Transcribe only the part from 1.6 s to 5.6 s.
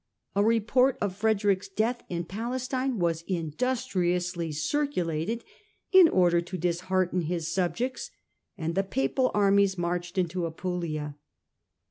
death in Palestine was industriously circulated